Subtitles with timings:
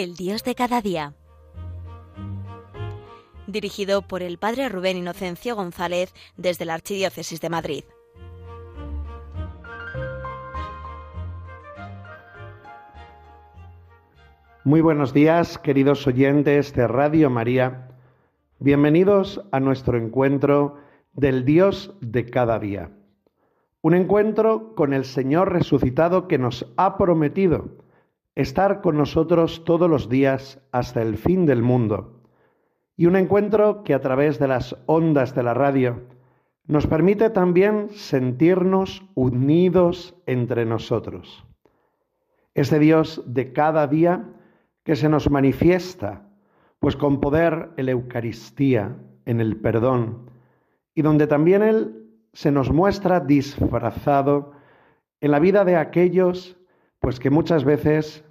[0.00, 1.14] El Dios de cada día.
[3.48, 7.82] Dirigido por el Padre Rubén Inocencio González desde la Archidiócesis de Madrid.
[14.62, 17.88] Muy buenos días, queridos oyentes de Radio María.
[18.60, 20.76] Bienvenidos a nuestro encuentro
[21.12, 22.92] del Dios de cada día.
[23.82, 27.87] Un encuentro con el Señor resucitado que nos ha prometido
[28.38, 32.22] estar con nosotros todos los días hasta el fin del mundo.
[32.96, 36.02] Y un encuentro que a través de las ondas de la radio
[36.64, 41.44] nos permite también sentirnos unidos entre nosotros.
[42.54, 44.24] Este Dios de cada día
[44.84, 46.28] que se nos manifiesta,
[46.78, 50.30] pues con poder en la Eucaristía, en el perdón,
[50.94, 54.52] y donde también Él se nos muestra disfrazado
[55.20, 56.57] en la vida de aquellos
[57.08, 58.22] pues que muchas veces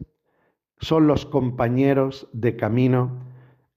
[0.77, 3.23] son los compañeros de camino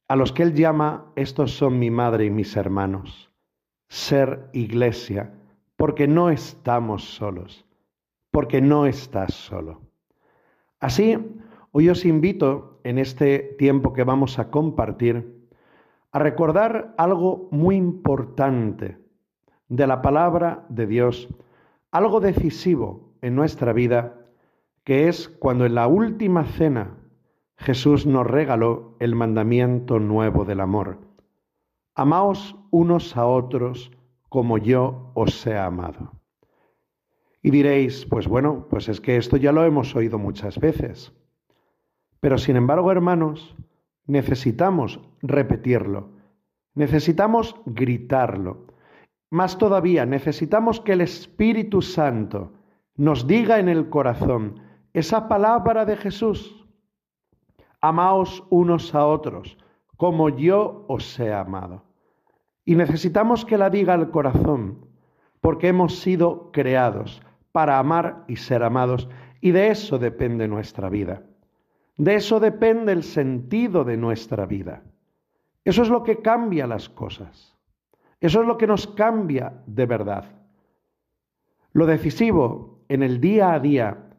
[0.09, 3.33] a los que él llama estos son mi madre y mis hermanos.
[3.89, 5.33] Ser iglesia,
[5.77, 7.65] porque no estamos solos,
[8.31, 9.81] porque no estás solo.
[10.81, 11.17] Así,
[11.73, 15.49] hoy os invito en este tiempo que vamos a compartir
[16.13, 18.99] a recordar algo muy importante
[19.71, 21.27] de la palabra de Dios,
[21.91, 24.20] algo decisivo en nuestra vida,
[24.85, 26.97] que es cuando en la última cena
[27.57, 30.99] Jesús nos regaló el mandamiento nuevo del amor.
[31.95, 33.93] Amaos unos a otros
[34.29, 36.13] como yo os he amado.
[37.43, 41.13] Y diréis, pues bueno, pues es que esto ya lo hemos oído muchas veces.
[42.21, 43.57] Pero sin embargo, hermanos,
[44.07, 46.11] necesitamos repetirlo,
[46.75, 48.67] necesitamos gritarlo,
[49.31, 52.53] más todavía, necesitamos que el Espíritu Santo
[52.97, 54.61] nos diga en el corazón
[54.93, 56.67] esa palabra de Jesús.
[57.81, 59.57] Amaos unos a otros,
[59.97, 61.83] como yo os he amado.
[62.65, 64.87] Y necesitamos que la diga el corazón,
[65.41, 69.09] porque hemos sido creados para amar y ser amados,
[69.41, 71.23] y de eso depende nuestra vida.
[71.97, 74.83] De eso depende el sentido de nuestra vida.
[75.65, 77.57] Eso es lo que cambia las cosas.
[78.21, 80.25] Eso es lo que nos cambia de verdad.
[81.73, 84.10] Lo decisivo en el día a día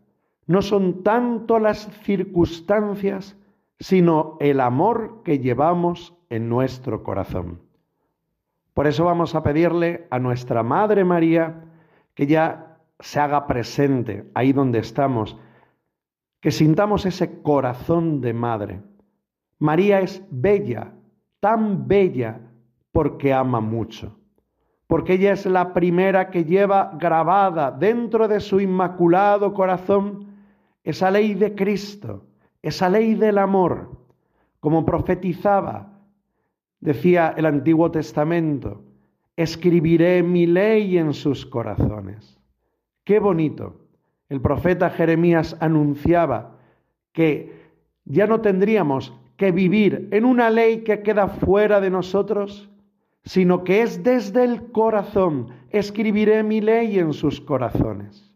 [0.52, 3.38] no son tanto las circunstancias,
[3.80, 7.62] sino el amor que llevamos en nuestro corazón.
[8.74, 11.66] Por eso vamos a pedirle a nuestra Madre María
[12.14, 15.38] que ya se haga presente ahí donde estamos,
[16.42, 18.82] que sintamos ese corazón de madre.
[19.58, 20.94] María es bella,
[21.40, 22.42] tan bella
[22.92, 24.18] porque ama mucho,
[24.88, 30.31] porque ella es la primera que lleva grabada dentro de su inmaculado corazón
[30.84, 32.26] esa ley de Cristo,
[32.62, 33.90] esa ley del amor,
[34.60, 36.00] como profetizaba,
[36.80, 38.84] decía el Antiguo Testamento,
[39.36, 42.38] escribiré mi ley en sus corazones.
[43.04, 43.82] Qué bonito.
[44.30, 46.58] El profeta Jeremías anunciaba
[47.12, 47.72] que
[48.06, 52.70] ya no tendríamos que vivir en una ley que queda fuera de nosotros,
[53.24, 55.48] sino que es desde el corazón.
[55.70, 58.31] Escribiré mi ley en sus corazones.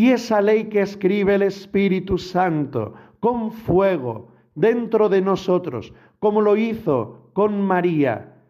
[0.00, 6.56] Y esa ley que escribe el Espíritu Santo con fuego dentro de nosotros, como lo
[6.56, 8.42] hizo con María,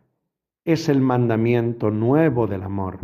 [0.64, 3.00] es el mandamiento nuevo del amor.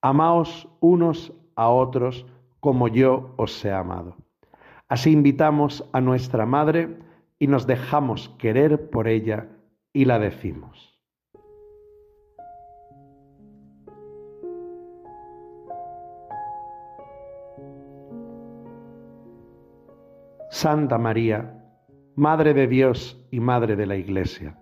[0.00, 2.24] Amaos unos a otros
[2.60, 4.16] como yo os he amado.
[4.88, 6.96] Así invitamos a nuestra Madre
[7.38, 9.50] y nos dejamos querer por ella
[9.92, 10.95] y la decimos.
[20.56, 21.62] Santa María,
[22.14, 24.58] Madre de Dios y Madre de la Iglesia.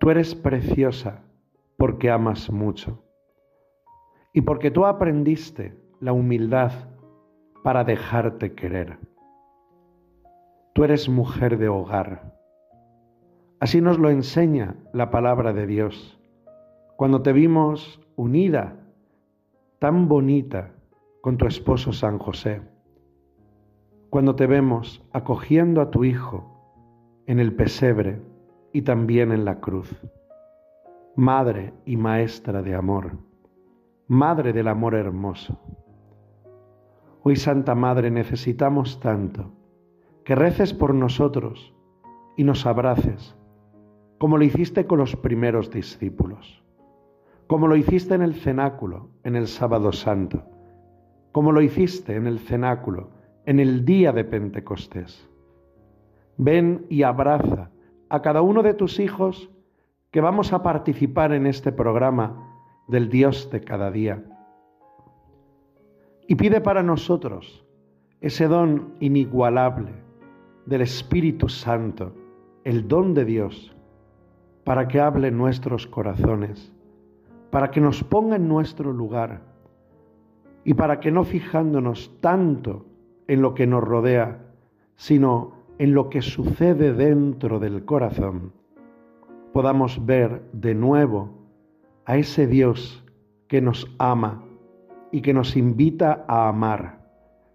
[0.00, 1.22] Tú eres preciosa
[1.76, 3.04] porque amas mucho
[4.32, 6.72] y porque tú aprendiste la humildad
[7.62, 8.98] para dejarte querer.
[10.72, 12.34] Tú eres mujer de hogar.
[13.60, 16.20] Así nos lo enseña la palabra de Dios.
[16.96, 18.74] Cuando te vimos unida,
[19.78, 20.72] tan bonita,
[21.20, 22.73] con tu esposo San José
[24.14, 26.44] cuando te vemos acogiendo a tu Hijo
[27.26, 28.22] en el pesebre
[28.72, 29.90] y también en la cruz.
[31.16, 33.18] Madre y Maestra de amor,
[34.06, 35.58] Madre del amor hermoso.
[37.24, 39.50] Hoy, Santa Madre, necesitamos tanto
[40.24, 41.74] que reces por nosotros
[42.36, 43.36] y nos abraces,
[44.18, 46.62] como lo hiciste con los primeros discípulos,
[47.48, 50.44] como lo hiciste en el cenáculo, en el sábado santo,
[51.32, 55.28] como lo hiciste en el cenáculo, en el día de Pentecostés.
[56.36, 57.70] Ven y abraza
[58.08, 59.50] a cada uno de tus hijos
[60.10, 62.52] que vamos a participar en este programa
[62.88, 64.22] del Dios de cada día.
[66.26, 67.64] Y pide para nosotros
[68.20, 69.92] ese don inigualable
[70.66, 72.12] del Espíritu Santo,
[72.64, 73.76] el don de Dios,
[74.64, 76.72] para que hable en nuestros corazones,
[77.50, 79.42] para que nos ponga en nuestro lugar
[80.64, 82.86] y para que no fijándonos tanto
[83.28, 84.40] en lo que nos rodea,
[84.96, 88.52] sino en lo que sucede dentro del corazón,
[89.52, 91.30] podamos ver de nuevo
[92.04, 93.04] a ese Dios
[93.48, 94.42] que nos ama
[95.10, 96.98] y que nos invita a amar.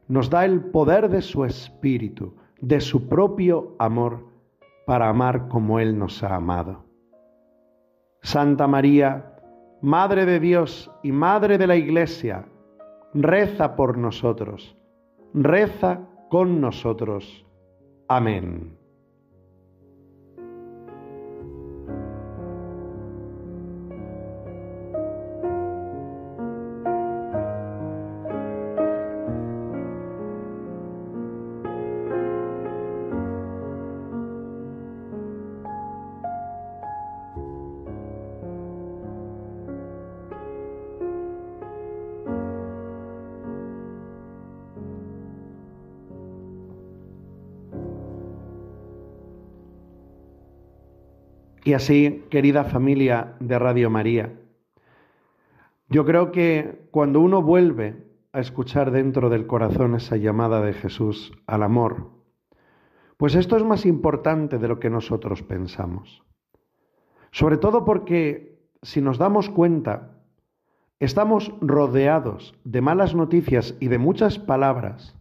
[0.07, 4.25] Nos da el poder de su espíritu, de su propio amor,
[4.85, 6.85] para amar como Él nos ha amado.
[8.21, 9.35] Santa María,
[9.81, 12.45] Madre de Dios y Madre de la Iglesia,
[13.13, 14.75] reza por nosotros,
[15.33, 17.45] reza con nosotros.
[18.07, 18.78] Amén.
[51.69, 54.33] Y así, querida familia de Radio María,
[55.87, 61.31] yo creo que cuando uno vuelve a escuchar dentro del corazón esa llamada de Jesús
[61.45, 62.09] al amor,
[63.17, 66.23] pues esto es más importante de lo que nosotros pensamos.
[67.29, 70.23] Sobre todo porque, si nos damos cuenta,
[70.99, 75.15] estamos rodeados de malas noticias y de muchas palabras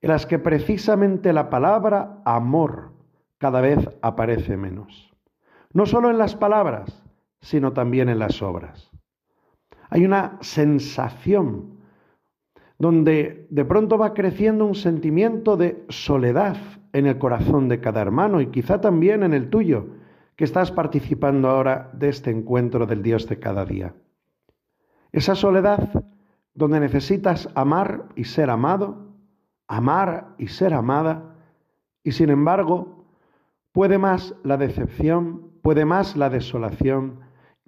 [0.00, 2.94] en las que precisamente la palabra amor
[3.36, 5.11] cada vez aparece menos
[5.72, 7.02] no solo en las palabras,
[7.40, 8.90] sino también en las obras.
[9.90, 11.78] Hay una sensación
[12.78, 16.56] donde de pronto va creciendo un sentimiento de soledad
[16.92, 19.86] en el corazón de cada hermano y quizá también en el tuyo,
[20.36, 23.94] que estás participando ahora de este encuentro del Dios de cada día.
[25.12, 25.90] Esa soledad
[26.54, 29.14] donde necesitas amar y ser amado,
[29.68, 31.36] amar y ser amada,
[32.02, 33.06] y sin embargo
[33.72, 37.20] puede más la decepción, puede más la desolación,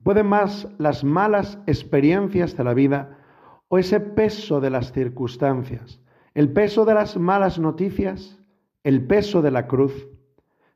[0.03, 3.19] puede más las malas experiencias de la vida
[3.69, 6.01] o ese peso de las circunstancias,
[6.35, 8.41] el peso de las malas noticias,
[8.83, 10.09] el peso de la cruz,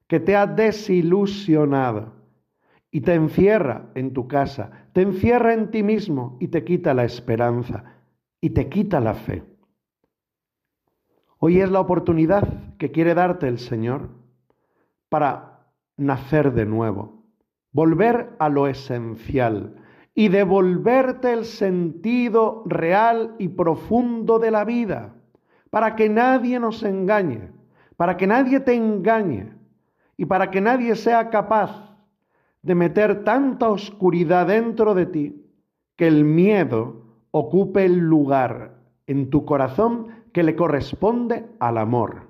[0.07, 2.15] que te ha desilusionado
[2.91, 7.05] y te encierra en tu casa, te encierra en ti mismo y te quita la
[7.05, 7.85] esperanza
[8.41, 9.45] y te quita la fe.
[11.39, 14.09] Hoy es la oportunidad que quiere darte el Señor
[15.09, 15.58] para
[15.99, 17.25] nacer de nuevo,
[17.73, 19.75] volver a lo esencial
[20.15, 25.15] y devolverte el sentido real y profundo de la vida,
[25.71, 27.53] para que nadie nos engañe,
[27.97, 29.53] para que nadie te engañe
[30.17, 31.97] y para que nadie sea capaz
[32.63, 35.45] de meter tanta oscuridad dentro de ti
[35.97, 42.28] que el miedo ocupe el lugar en tu corazón que le corresponde al amor.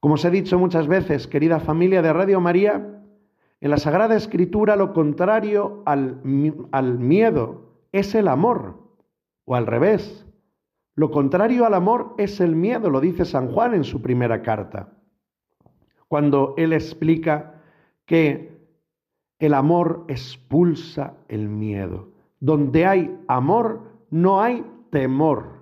[0.00, 3.00] Como os he dicho muchas veces, querida familia de Radio María,
[3.60, 6.22] en la Sagrada Escritura lo contrario al,
[6.72, 8.78] al miedo es el amor,
[9.44, 10.26] o al revés.
[10.94, 14.88] Lo contrario al amor es el miedo, lo dice San Juan en su primera carta,
[16.08, 17.62] cuando él explica
[18.06, 18.50] que
[19.38, 22.08] el amor expulsa el miedo.
[22.40, 25.60] Donde hay amor, no hay temor.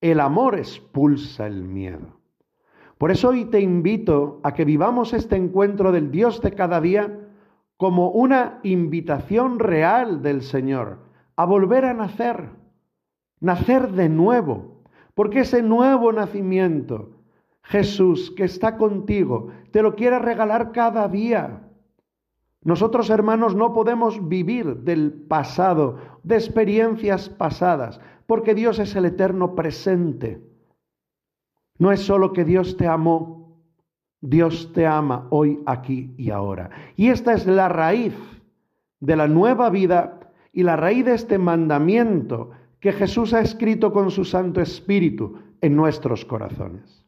[0.00, 2.23] El amor expulsa el miedo.
[2.98, 7.18] Por eso hoy te invito a que vivamos este encuentro del Dios de cada día
[7.76, 10.98] como una invitación real del Señor
[11.36, 12.50] a volver a nacer,
[13.40, 14.82] nacer de nuevo,
[15.14, 17.10] porque ese nuevo nacimiento,
[17.62, 21.62] Jesús que está contigo, te lo quiere regalar cada día.
[22.62, 29.54] Nosotros hermanos no podemos vivir del pasado, de experiencias pasadas, porque Dios es el eterno
[29.54, 30.40] presente.
[31.78, 33.60] No es solo que Dios te amó,
[34.20, 36.70] Dios te ama hoy, aquí y ahora.
[36.96, 38.14] Y esta es la raíz
[39.00, 40.20] de la nueva vida
[40.52, 42.50] y la raíz de este mandamiento
[42.80, 47.04] que Jesús ha escrito con su Santo Espíritu en nuestros corazones.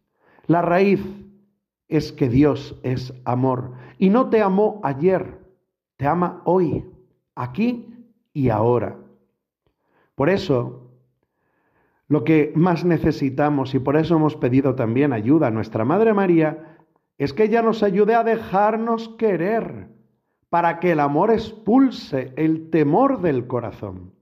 [0.47, 1.01] La raíz
[1.89, 5.39] es que Dios es amor y no te amó ayer,
[5.97, 6.85] te ama hoy,
[7.35, 7.95] aquí
[8.33, 8.97] y ahora.
[10.15, 10.86] Por eso
[12.09, 16.77] lo que más necesitamos, y por eso hemos pedido también ayuda a nuestra Madre María,
[17.19, 19.89] es que ella nos ayude a dejarnos querer
[20.49, 24.13] para que el amor expulse el temor del corazón.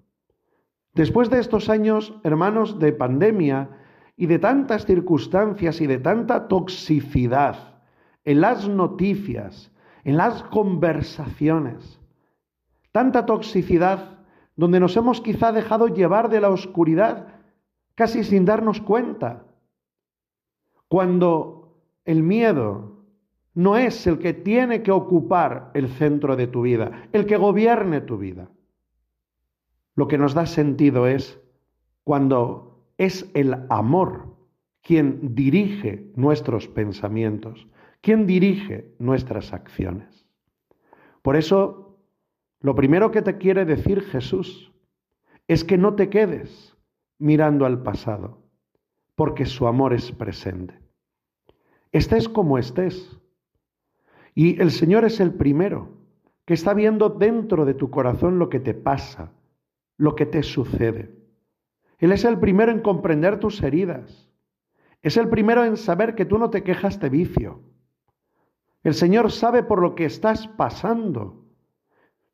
[0.95, 3.69] Después de estos años, hermanos, de pandemia
[4.17, 7.83] y de tantas circunstancias y de tanta toxicidad
[8.25, 9.73] en las noticias,
[10.05, 12.01] en las conversaciones,
[12.93, 14.21] tanta toxicidad
[14.57, 17.34] donde nos hemos quizá dejado llevar de la oscuridad
[17.95, 19.47] casi sin darnos cuenta.
[20.89, 23.05] Cuando el miedo
[23.55, 28.01] no es el que tiene que ocupar el centro de tu vida, el que gobierne
[28.01, 28.51] tu vida.
[29.95, 31.41] Lo que nos da sentido es
[32.03, 34.35] cuando es el amor
[34.83, 37.67] quien dirige nuestros pensamientos,
[38.01, 40.27] quien dirige nuestras acciones.
[41.23, 41.99] Por eso,
[42.61, 44.73] lo primero que te quiere decir Jesús
[45.49, 46.74] es que no te quedes
[47.19, 48.43] mirando al pasado,
[49.15, 50.79] porque su amor es presente.
[51.93, 53.19] Estés como estés.
[54.35, 55.91] Y el Señor es el primero
[56.45, 59.33] que está viendo dentro de tu corazón lo que te pasa,
[59.97, 61.15] lo que te sucede.
[61.99, 64.29] Él es el primero en comprender tus heridas.
[65.03, 67.61] Es el primero en saber que tú no te quejas de vicio.
[68.83, 71.47] El Señor sabe por lo que estás pasando,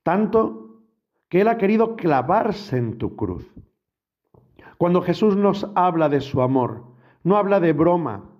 [0.02, 0.82] tanto
[1.28, 3.48] que Él ha querido clavarse en tu cruz.
[4.80, 6.86] Cuando Jesús nos habla de su amor,
[7.22, 8.30] no habla de broma,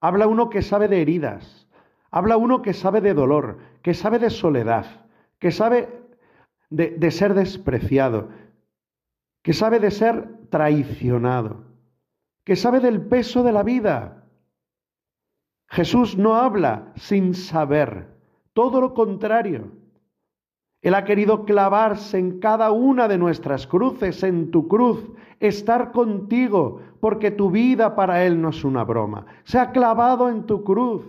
[0.00, 1.68] habla uno que sabe de heridas,
[2.10, 4.86] habla uno que sabe de dolor, que sabe de soledad,
[5.38, 5.90] que sabe
[6.70, 8.30] de, de ser despreciado,
[9.42, 11.66] que sabe de ser traicionado,
[12.44, 14.24] que sabe del peso de la vida.
[15.68, 18.16] Jesús no habla sin saber,
[18.54, 19.72] todo lo contrario.
[20.82, 26.80] Él ha querido clavarse en cada una de nuestras cruces, en tu cruz, estar contigo,
[27.00, 29.26] porque tu vida para Él no es una broma.
[29.44, 31.02] Se ha clavado en tu cruz.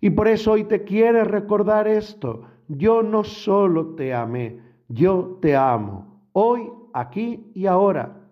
[0.00, 2.42] Y por eso hoy te quiere recordar esto.
[2.68, 6.28] Yo no solo te amé, yo te amo.
[6.32, 8.22] Hoy aquí y ahora.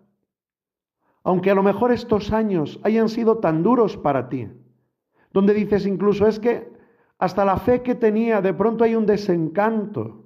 [1.23, 4.49] Aunque a lo mejor estos años hayan sido tan duros para ti,
[5.33, 6.74] donde dices incluso es que
[7.19, 10.25] hasta la fe que tenía de pronto hay un desencanto.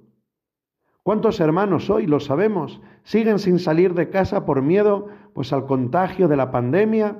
[1.03, 6.27] ¿Cuántos hermanos hoy, lo sabemos, siguen sin salir de casa por miedo pues al contagio
[6.27, 7.17] de la pandemia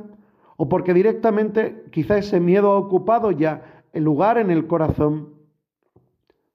[0.58, 5.36] o porque directamente quizá ese miedo ha ocupado ya el lugar en el corazón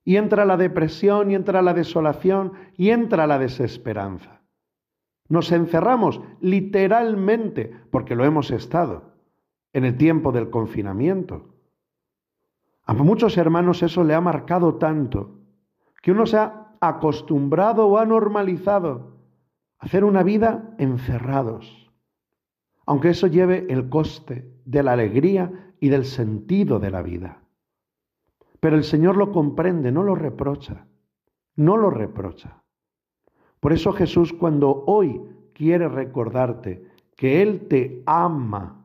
[0.05, 4.43] y entra la depresión y entra la desolación y entra la desesperanza?
[5.29, 9.15] Nos encerramos literalmente, porque lo hemos estado,
[9.73, 11.54] en el tiempo del confinamiento.
[12.87, 15.39] A muchos hermanos eso le ha marcado tanto
[16.03, 19.17] que uno se ha acostumbrado o ha normalizado
[19.79, 21.91] a hacer una vida encerrados,
[22.85, 27.43] aunque eso lleve el coste de la alegría y del sentido de la vida.
[28.61, 30.87] Pero el Señor lo comprende, no lo reprocha,
[31.57, 32.63] no lo reprocha.
[33.61, 35.23] Por eso Jesús cuando hoy
[35.55, 36.87] quiere recordarte
[37.17, 38.85] que Él te ama,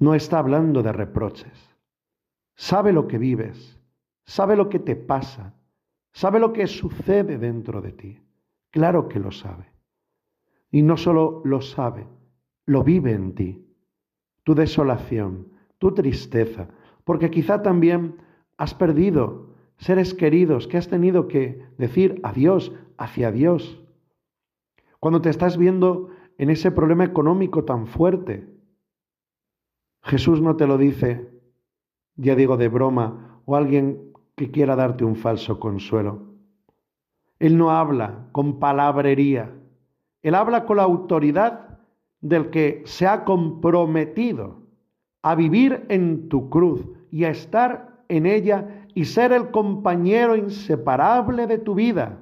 [0.00, 1.73] no está hablando de reproches.
[2.56, 3.80] Sabe lo que vives,
[4.24, 5.54] sabe lo que te pasa,
[6.12, 8.20] sabe lo que sucede dentro de ti.
[8.70, 9.72] Claro que lo sabe.
[10.70, 12.06] Y no solo lo sabe,
[12.66, 13.66] lo vive en ti.
[14.42, 16.68] Tu desolación, tu tristeza,
[17.04, 18.16] porque quizá también
[18.56, 23.80] has perdido seres queridos que has tenido que decir adiós hacia Dios.
[25.00, 28.48] Cuando te estás viendo en ese problema económico tan fuerte,
[30.02, 31.33] Jesús no te lo dice,
[32.16, 36.22] ya digo de broma, o alguien que quiera darte un falso consuelo.
[37.38, 39.52] Él no habla con palabrería,
[40.22, 41.78] Él habla con la autoridad
[42.20, 44.62] del que se ha comprometido
[45.22, 51.46] a vivir en tu cruz y a estar en ella y ser el compañero inseparable
[51.46, 52.18] de tu vida,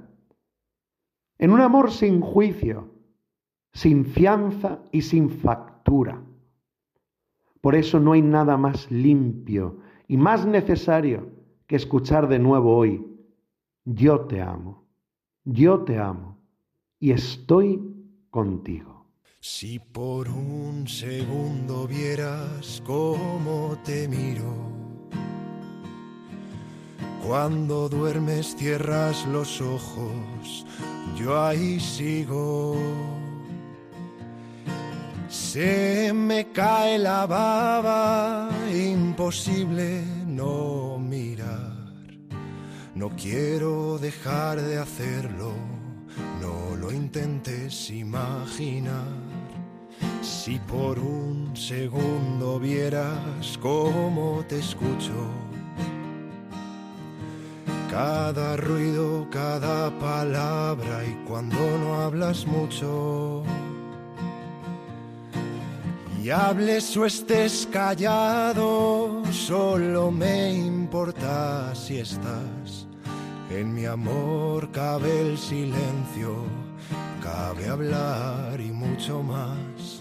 [1.39, 2.91] en un amor sin juicio,
[3.73, 6.23] sin fianza y sin factura.
[7.63, 9.79] Por eso no hay nada más limpio
[10.09, 11.31] y más necesario
[11.67, 13.07] que escuchar de nuevo hoy,
[13.85, 14.85] yo te amo,
[15.45, 16.39] yo te amo
[16.99, 17.81] y estoy
[18.31, 19.07] contigo.
[19.39, 24.73] Si por un segundo vieras cómo te miro
[27.25, 30.67] cuando duermes cierras los ojos,
[31.17, 32.77] yo ahí sigo.
[35.53, 41.77] Se me cae la baba, imposible no mirar.
[42.95, 45.53] No quiero dejar de hacerlo,
[46.41, 49.05] no lo intentes imaginar
[50.23, 55.19] Si por un segundo vieras cómo te escucho,
[57.91, 63.45] cada ruido, cada palabra y cuando no hablas mucho.
[66.23, 72.87] Y hables o estés callado, solo me importa si estás.
[73.51, 76.45] En mi amor cabe el silencio,
[77.21, 80.01] cabe hablar y mucho más.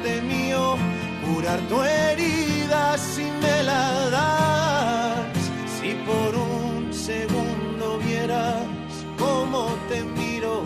[1.41, 5.37] curar tu herida si me la das.
[5.79, 8.67] Si por un segundo vieras
[9.17, 10.61] cómo te miro,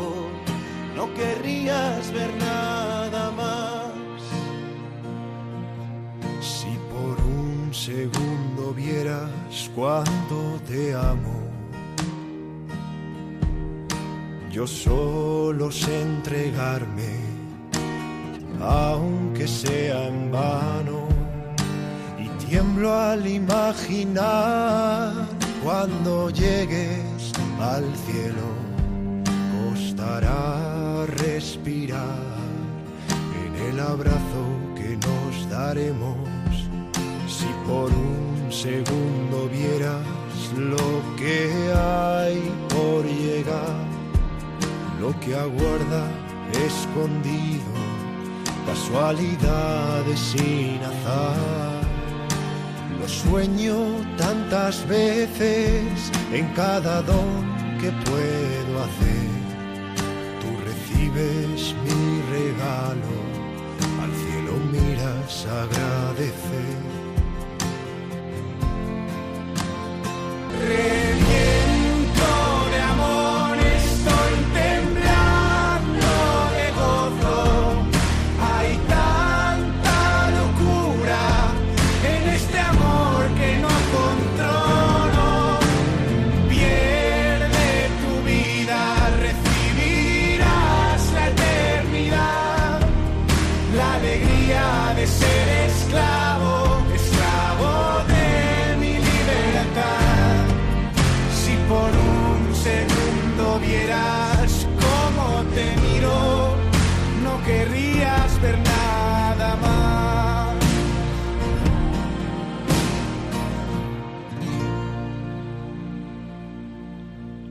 [0.95, 4.19] no querrías ver nada más.
[6.41, 11.39] Si por un segundo vieras cuánto te amo.
[14.51, 17.14] Yo solo sé entregarme
[18.61, 21.07] aunque sea en vano.
[22.19, 25.13] Y tiemblo al imaginar
[25.63, 28.47] cuando llegues al cielo,
[29.55, 32.19] costará respirar
[33.45, 34.43] en el abrazo
[34.75, 36.17] que nos daremos.
[37.27, 40.05] Si por un segundo vieras
[40.57, 42.39] lo que hay
[42.69, 43.85] por llegar,
[44.99, 46.03] lo que aguarda
[46.65, 47.94] escondido
[48.65, 51.81] casualidades sin azar.
[52.99, 53.75] Lo sueño
[54.17, 59.29] tantas veces en cada don que puedo hacer.
[60.41, 63.15] Tú recibes mi regalo,
[64.01, 66.95] al cielo miras agradecer.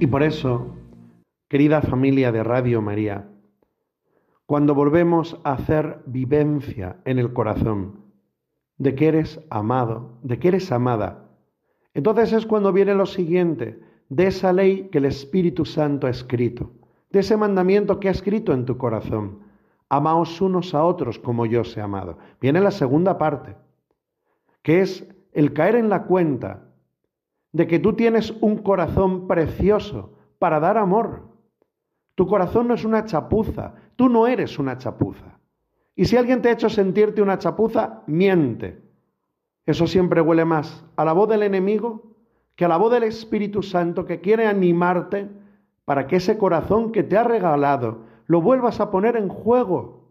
[0.05, 0.77] Y por eso,
[1.49, 3.27] querida familia de Radio María,
[4.45, 8.01] cuando volvemos a hacer vivencia en el corazón
[8.77, 11.31] de que eres amado, de que eres amada,
[11.95, 16.71] entonces es cuando viene lo siguiente, de esa ley que el Espíritu Santo ha escrito,
[17.09, 19.39] de ese mandamiento que ha escrito en tu corazón.
[19.89, 22.19] Amaos unos a otros como yo os he amado.
[22.43, 23.57] Viene la segunda parte,
[24.61, 26.64] que es el caer en la cuenta
[27.55, 31.23] de que tú tienes un corazón precioso para dar amor.
[32.17, 35.39] Tu corazón no es una chapuza, tú no eres una chapuza.
[35.95, 38.83] Y si alguien te ha hecho sentirte una chapuza, miente.
[39.67, 42.03] Eso siempre huele más a la voz del enemigo
[42.57, 45.31] que a la voz del Espíritu Santo que quiere animarte
[45.85, 50.11] para que ese corazón que te ha regalado lo vuelvas a poner en juego,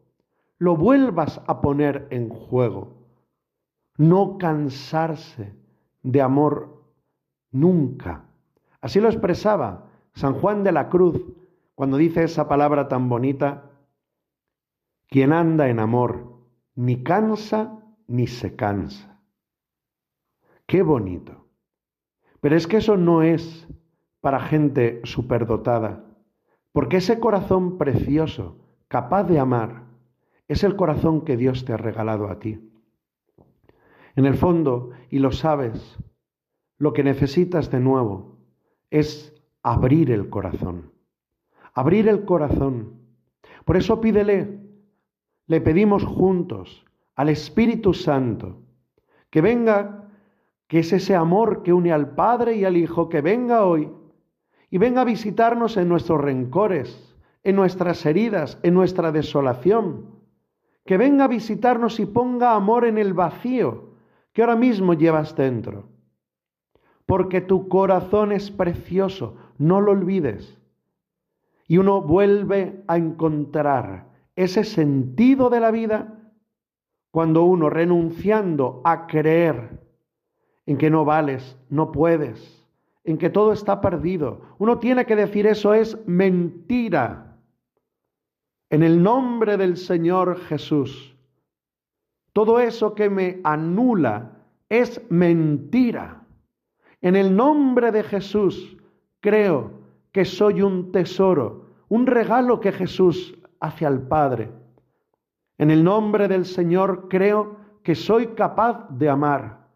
[0.59, 2.93] lo vuelvas a poner en juego.
[3.97, 5.53] No cansarse
[6.03, 6.82] de amor
[7.53, 8.25] nunca.
[8.81, 11.23] Así lo expresaba San Juan de la Cruz
[11.75, 13.71] cuando dice esa palabra tan bonita,
[15.07, 16.33] quien anda en amor
[16.75, 19.19] ni cansa ni se cansa.
[20.65, 21.47] Qué bonito.
[22.41, 23.67] Pero es que eso no es
[24.21, 26.03] para gente superdotada,
[26.71, 29.83] porque ese corazón precioso, capaz de amar,
[30.47, 32.69] es el corazón que Dios te ha regalado a ti.
[34.15, 35.97] En el fondo, y lo sabes,
[36.77, 38.37] lo que necesitas de nuevo
[38.89, 40.91] es abrir el corazón.
[41.73, 42.93] Abrir el corazón.
[43.65, 44.63] Por eso pídele
[45.47, 48.61] le pedimos juntos al Espíritu Santo
[49.29, 50.09] que venga,
[50.67, 53.91] que es ese amor que une al Padre y al Hijo, que venga hoy
[54.69, 60.05] y venga a visitarnos en nuestros rencores, en nuestras heridas, en nuestra desolación,
[60.85, 63.93] que venga a visitarnos y ponga amor en el vacío
[64.33, 65.89] que ahora mismo llevas dentro.
[67.05, 70.57] Porque tu corazón es precioso, no lo olvides.
[71.67, 76.19] Y uno vuelve a encontrar ese sentido de la vida
[77.11, 79.81] cuando uno renunciando a creer
[80.65, 82.65] en que no vales, no puedes,
[83.03, 87.37] en que todo está perdido, uno tiene que decir eso es mentira.
[88.69, 91.15] En el nombre del Señor Jesús,
[92.33, 94.31] todo eso que me anula
[94.69, 96.22] es mentira.
[97.03, 98.77] En el nombre de Jesús
[99.19, 99.71] creo
[100.13, 104.49] que soy un tesoro, un regalo que Jesús hace al Padre.
[105.57, 109.67] En el nombre del Señor creo que soy capaz de amar.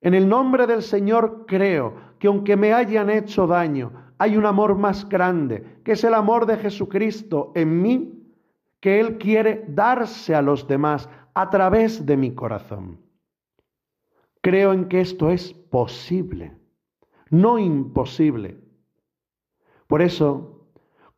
[0.00, 4.76] En el nombre del Señor creo que aunque me hayan hecho daño, hay un amor
[4.76, 8.32] más grande, que es el amor de Jesucristo en mí,
[8.78, 13.00] que Él quiere darse a los demás a través de mi corazón.
[14.40, 16.52] Creo en que esto es posible,
[17.30, 18.58] no imposible.
[19.86, 20.66] Por eso,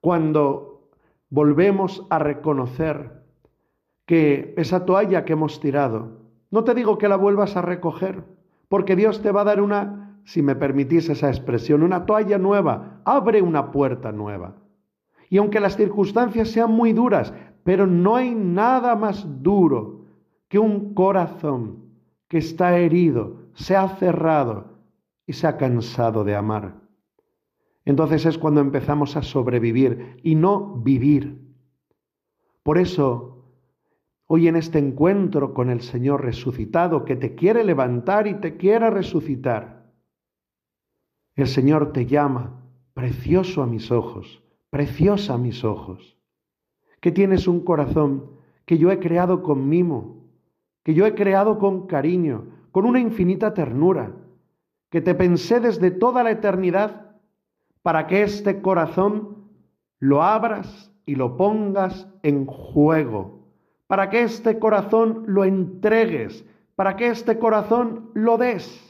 [0.01, 0.89] cuando
[1.31, 3.23] volvemos a reconocer
[4.07, 6.19] que esa toalla que hemos tirado,
[6.51, 8.25] no te digo que la vuelvas a recoger,
[8.69, 13.01] porque Dios te va a dar una, si me permitís esa expresión, una toalla nueva,
[13.05, 14.57] abre una puerta nueva.
[15.31, 20.07] Y aunque las circunstancias sean muy duras, pero no hay nada más duro
[20.49, 21.85] que un corazón
[22.29, 24.78] que está herido, se ha cerrado
[25.29, 26.81] y se ha cansado de amar.
[27.85, 31.55] Entonces es cuando empezamos a sobrevivir y no vivir.
[32.63, 33.45] Por eso,
[34.27, 38.89] hoy en este encuentro con el Señor resucitado, que te quiere levantar y te quiere
[38.89, 39.93] resucitar,
[41.37, 42.65] el Señor te llama,
[42.95, 46.17] precioso a mis ojos, preciosa a mis ojos,
[47.03, 48.31] que tienes un corazón
[48.65, 50.25] que yo he creado con mimo,
[50.85, 54.15] que yo he creado con cariño, con una infinita ternura,
[54.91, 57.13] que te pensé desde toda la eternidad
[57.83, 59.49] para que este corazón
[59.99, 63.47] lo abras y lo pongas en juego,
[63.87, 66.45] para que este corazón lo entregues,
[66.77, 68.85] para que este corazón lo des.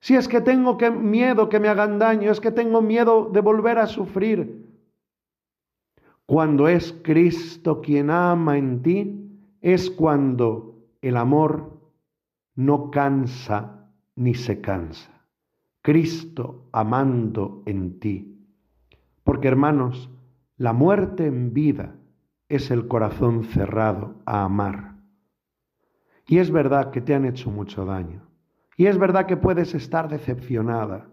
[0.00, 3.40] Si es que tengo que, miedo que me hagan daño, es que tengo miedo de
[3.40, 4.66] volver a sufrir.
[6.26, 11.72] Cuando es Cristo quien ama en ti, es cuando el amor
[12.54, 13.77] no cansa
[14.18, 15.10] ni se cansa.
[15.82, 18.44] Cristo amando en ti.
[19.24, 20.10] Porque hermanos,
[20.56, 21.94] la muerte en vida
[22.48, 24.96] es el corazón cerrado a amar.
[26.26, 28.28] Y es verdad que te han hecho mucho daño.
[28.76, 31.08] Y es verdad que puedes estar decepcionada.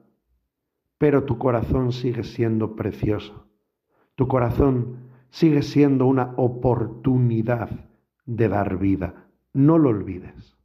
[0.97, 3.47] Pero tu corazón sigue siendo precioso.
[4.15, 7.69] Tu corazón sigue siendo una oportunidad
[8.25, 10.57] de dar vida no lo olvides.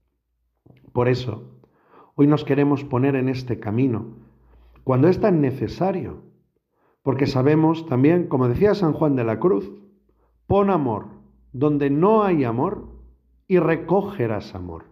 [0.93, 1.50] Por eso,
[2.21, 4.19] hoy nos queremos poner en este camino,
[4.85, 6.23] cuando es tan necesario,
[7.03, 9.73] porque sabemos también, como decía San Juan de la Cruz,
[10.47, 11.07] pon amor
[11.55, 12.89] donde no hay amor
[13.49, 14.85] y recogerás amor.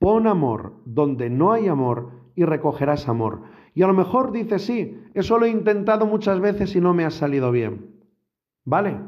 [0.00, 3.42] Pon amor donde no hay amor y recogerás amor.
[3.72, 7.04] Y a lo mejor dices, sí, eso lo he intentado muchas veces y no me
[7.04, 8.00] ha salido bien.
[8.64, 8.98] ¿Vale?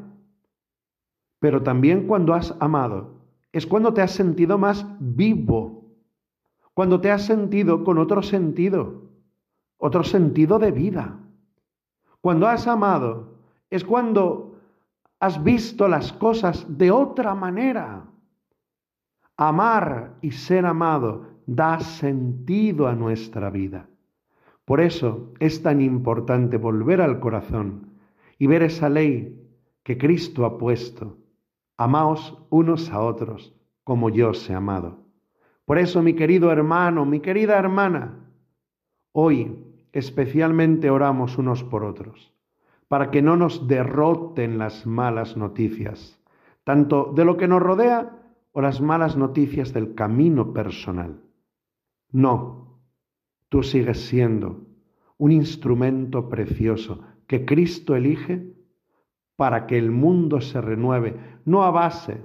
[1.40, 5.79] Pero también cuando has amado es cuando te has sentido más vivo,
[6.80, 9.02] cuando te has sentido con otro sentido,
[9.76, 11.18] otro sentido de vida.
[12.22, 13.34] Cuando has amado
[13.68, 14.58] es cuando
[15.18, 18.06] has visto las cosas de otra manera.
[19.36, 23.86] Amar y ser amado da sentido a nuestra vida.
[24.64, 27.90] Por eso es tan importante volver al corazón
[28.38, 29.38] y ver esa ley
[29.82, 31.18] que Cristo ha puesto
[31.76, 35.09] Amaos unos a otros como yo os he amado.
[35.70, 38.28] Por eso, mi querido hermano, mi querida hermana,
[39.12, 39.56] hoy
[39.92, 42.34] especialmente oramos unos por otros,
[42.88, 46.20] para que no nos derroten las malas noticias,
[46.64, 48.18] tanto de lo que nos rodea
[48.50, 51.20] o las malas noticias del camino personal.
[52.10, 52.80] No,
[53.48, 54.66] tú sigues siendo
[55.18, 58.56] un instrumento precioso que Cristo elige
[59.36, 62.24] para que el mundo se renueve, no a base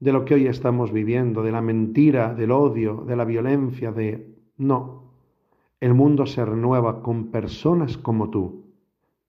[0.00, 4.34] de lo que hoy estamos viviendo, de la mentira, del odio, de la violencia, de...
[4.56, 5.12] No,
[5.78, 8.64] el mundo se renueva con personas como tú,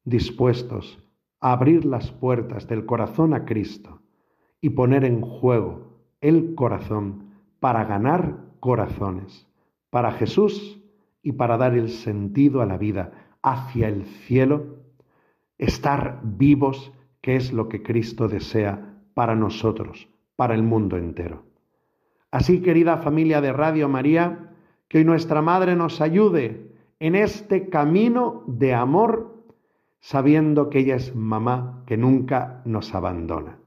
[0.04, 1.04] dispuestos
[1.40, 4.02] a abrir las puertas del corazón a Cristo
[4.62, 9.48] y poner en juego el corazón para ganar corazones,
[9.90, 10.80] para Jesús
[11.22, 14.78] y para dar el sentido a la vida hacia el cielo,
[15.58, 20.08] estar vivos, que es lo que Cristo desea para nosotros,
[20.42, 21.44] para el mundo entero.
[22.32, 24.50] Así, querida familia de Radio María,
[24.88, 29.36] que hoy nuestra Madre nos ayude en este camino de amor,
[30.00, 33.60] sabiendo que ella es mamá que nunca nos abandona.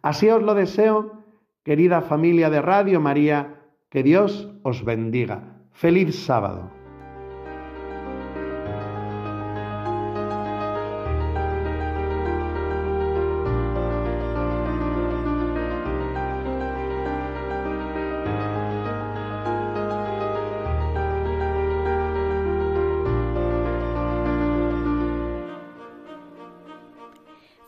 [0.00, 1.18] Así os lo deseo,
[1.64, 5.58] querida familia de Radio María, que Dios os bendiga.
[5.72, 6.81] Feliz sábado.